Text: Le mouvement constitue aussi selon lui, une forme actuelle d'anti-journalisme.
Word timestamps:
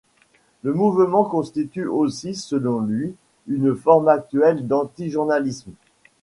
Le 0.63 0.73
mouvement 0.73 1.23
constitue 1.25 1.85
aussi 1.85 2.33
selon 2.33 2.79
lui, 2.79 3.13
une 3.45 3.75
forme 3.75 4.07
actuelle 4.07 4.65
d'anti-journalisme. 4.65 5.73